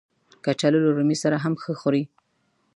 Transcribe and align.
کچالو 0.43 0.79
له 0.85 0.89
رومي 0.97 1.17
سره 1.23 1.35
هم 1.43 1.53
ښه 1.61 1.73
خوري 1.79 2.03